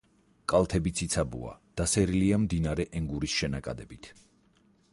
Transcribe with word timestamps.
კალთები 0.53 0.93
ციცაბოა, 0.99 1.51
დასერილია 1.81 2.39
მდინარე 2.45 2.87
ენგურის 3.01 3.37
შენაკადებით. 3.43 4.13